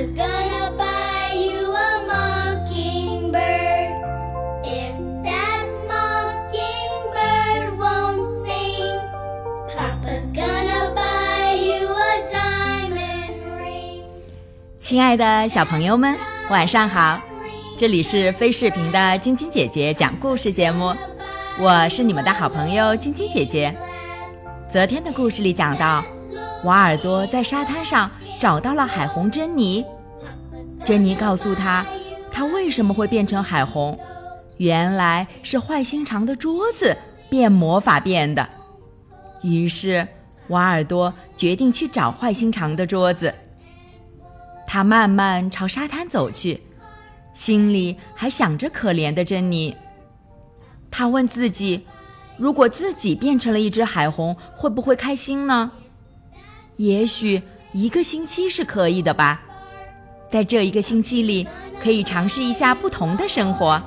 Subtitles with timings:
[0.00, 3.92] was gonna buy you a mockingbird.
[4.64, 8.96] If that mockingbird won't sing,
[9.76, 14.00] Papa's gonna buy you a diamond ring.
[14.80, 16.16] 亲爱的小朋友们，
[16.48, 17.20] 晚上好！
[17.76, 20.94] 这里是非视频的晶晶姐姐讲故事节目，
[21.58, 23.76] 我是你们的好朋友晶晶姐姐。
[24.72, 26.02] 昨天的故事里讲到，
[26.64, 29.84] 瓦尔多在沙滩上找到了海红珍妮，
[30.82, 31.84] 珍妮告诉他，
[32.32, 33.98] 他为什么会变成海红，
[34.56, 36.96] 原来是坏心肠的桌子
[37.28, 38.48] 变魔法变的。
[39.42, 40.08] 于是，
[40.48, 43.34] 瓦尔多决定去找坏心肠的桌子。
[44.66, 46.58] 他慢慢朝沙滩走去，
[47.34, 49.76] 心里还想着可怜的珍妮。
[50.90, 51.84] 他问自己：
[52.38, 55.70] 如果自己变成了一只海虹，会不会开心呢？
[56.78, 59.42] 也许一个星期是可以的吧。
[60.30, 61.46] 在这一个星期里，
[61.82, 63.80] 可以尝试一下不同的生活。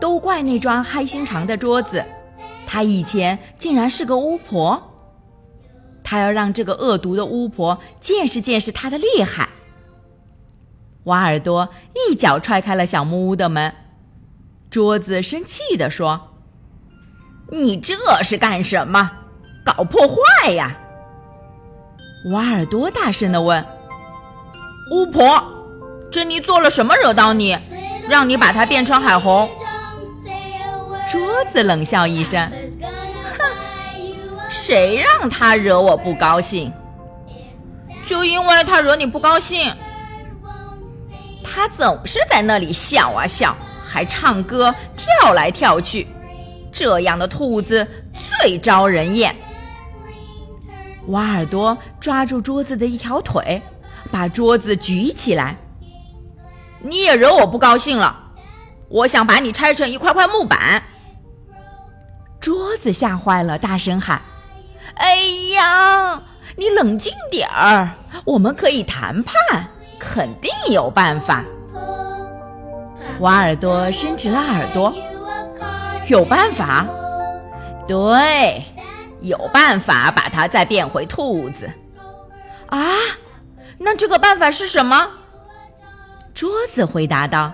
[0.00, 2.04] 都怪那张嗨心肠的桌子，
[2.66, 4.92] 她以前竟然是个巫婆。
[6.08, 9.48] 他要让这个恶毒的巫婆见识见识他的厉害。
[11.02, 13.74] 瓦尔多一脚踹开了小木屋的门，
[14.70, 16.28] 桌子生气地说
[17.50, 19.10] ：“你这是干什么？
[19.64, 20.76] 搞破坏呀！”
[22.26, 23.64] 瓦尔多大声地问
[24.90, 25.40] ：“巫婆，
[26.10, 27.56] 珍妮做了什么惹到你，
[28.08, 29.48] 让你把她变成海虹？”
[31.08, 32.50] 桌子冷笑一声。
[33.38, 33.44] 哼
[34.50, 36.72] 谁让她惹我不高兴？
[38.06, 39.72] 就因为她惹你不高兴。
[41.44, 43.56] 他总是在那里笑啊笑，
[43.88, 46.06] 还唱歌跳来跳去，
[46.70, 47.86] 这样的兔子
[48.40, 49.34] 最招人厌。
[51.06, 53.60] 瓦尔多抓住桌子的一条腿，
[54.12, 55.56] 把桌子举起来。
[56.78, 58.16] 你也惹我不高兴了，
[58.88, 60.84] 我想把你拆成一块块木板。
[62.38, 64.22] 桌子吓坏了，大声喊。
[64.94, 65.16] 哎
[65.52, 66.22] 呀，
[66.54, 67.90] 你冷静点儿，
[68.24, 69.66] 我们可以谈判，
[69.98, 71.42] 肯定有办法。
[73.18, 74.94] 瓦尔多伸直了耳朵，
[76.06, 76.86] 有办法？
[77.88, 78.62] 对，
[79.22, 81.68] 有办法把它再变回兔子。
[82.68, 82.96] 啊，
[83.78, 85.08] 那这个办法是什么？
[86.34, 87.52] 桌子回答道：“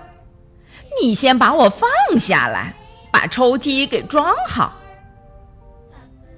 [1.00, 2.74] 你先把我放下来，
[3.12, 4.72] 把抽屉给装好。”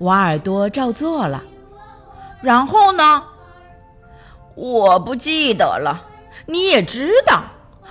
[0.00, 1.42] 瓦尔多照做了，
[2.42, 3.22] 然后呢？
[4.54, 6.06] 我不记得了。
[6.46, 7.42] 你也知道，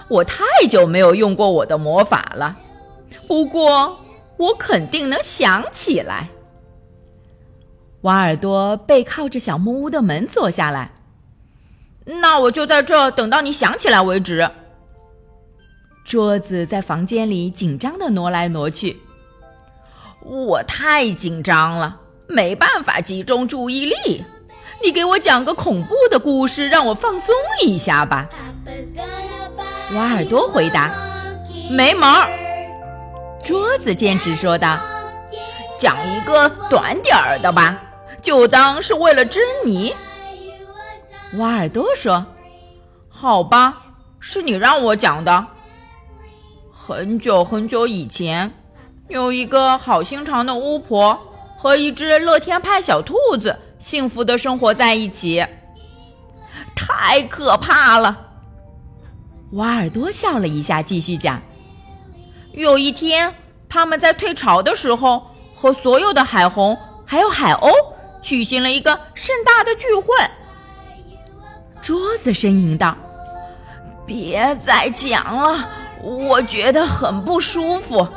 [0.08, 2.56] 我太久没有用过我的魔法了。
[3.28, 3.98] 不过，
[4.38, 6.28] 我肯定能想起来。
[8.04, 10.92] 瓦尔多背靠着小木屋的门坐下来。
[12.06, 14.50] 那我就在这等到你想起来为止。
[16.06, 18.98] 桌子在房间里紧张的挪来挪去。
[20.22, 21.98] 我太紧张了，
[22.28, 24.24] 没办法集中注意力。
[24.84, 28.28] 你给我讲个恐怖的故事，让我放松一下吧。
[29.96, 30.94] 瓦尔多回答
[31.72, 32.28] ：“没门儿。”
[33.46, 34.78] 桌子坚持说道
[35.80, 37.82] ：“讲一个短点儿的吧，
[38.24, 39.94] 就当是为了珍妮。”
[41.38, 42.26] 瓦尔多说
[43.08, 43.84] ：“好吧，
[44.20, 45.46] 是你让我讲的。
[46.72, 48.52] 很久很久以前。”
[49.10, 51.20] 有一个好心肠的巫婆
[51.58, 55.46] 和一只乐天派小兔子，幸福的生活在一起。
[56.74, 58.18] 太可怕了！
[59.52, 61.40] 瓦尔多笑了一下，继续讲：
[62.54, 63.36] 有一天，
[63.70, 66.76] 他们在退潮的时候，和所有的海虹
[67.06, 67.72] 还有海鸥
[68.24, 70.16] 举行了一个盛大的聚会。
[71.82, 72.96] 桌子呻吟道
[74.08, 75.70] ：“别再讲了，
[76.02, 78.08] 我觉得很不舒服。”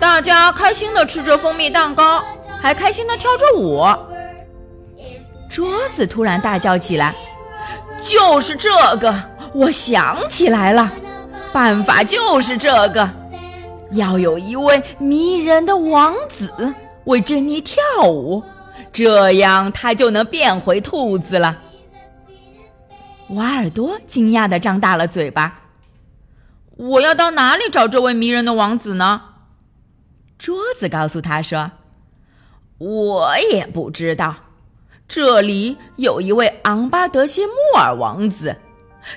[0.00, 2.22] 大家开心的吃着蜂蜜蛋糕，
[2.60, 3.86] 还开心的跳着舞。
[5.48, 7.14] 桌子突然大叫起来
[8.02, 9.14] ：“就是这个！
[9.54, 10.90] 我想起来了，
[11.52, 13.08] 办法就是这个，
[13.92, 16.52] 要有一位迷人的王子
[17.04, 18.42] 为珍妮跳舞，
[18.92, 21.58] 这样她就能变回兔子了。”
[23.30, 25.60] 瓦尔多惊讶的张大了嘴巴
[26.76, 29.22] ：“我要到哪里找这位迷人的王子呢？”
[30.38, 31.70] 桌子告诉他说
[32.76, 34.34] ：“我也不知道，
[35.08, 38.56] 这里有一位昂巴德谢穆尔王子，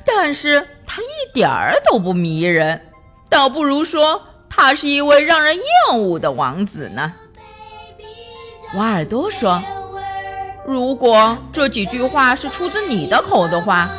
[0.05, 2.81] 但是他一点儿都不迷人，
[3.29, 7.13] 倒不如说他是一位让人厌恶的王子呢。”
[8.75, 9.61] 瓦尔多说
[10.67, 13.89] ：“如果这几句话是出自你的口的话，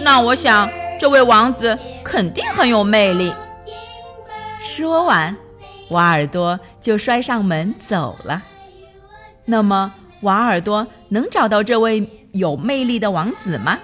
[0.00, 3.32] 那我想这位王子肯定很有魅力。
[4.62, 5.36] ”说完。
[5.90, 8.42] 瓦尔多就摔上门走了。
[9.44, 13.78] 那么，瓦尔多能找到这位有魅力的王子吗？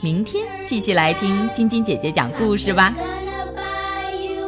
[0.00, 2.94] 明天继续来听晶晶姐姐讲故事吧。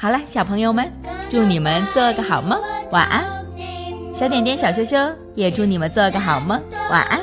[0.00, 0.88] 好了，小朋友们，
[1.28, 2.56] 祝你们做个好梦，
[2.92, 3.24] 晚安。
[4.14, 4.96] 小点点、小羞羞
[5.34, 7.20] 也祝你们做个好梦，晚安。